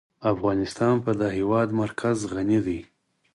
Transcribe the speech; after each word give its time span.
افغانستان 0.33 0.95
په 1.05 1.11
د 1.19 1.21
هېواد 1.37 1.69
مرکز 1.81 2.17
غني 2.33 2.59
دی. 2.67 2.79